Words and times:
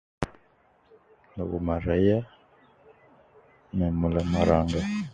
Luguma 1.35 1.73
rayiya, 1.85 2.19
ma 3.77 3.87
mula 3.99 4.21
maranga. 4.31 4.79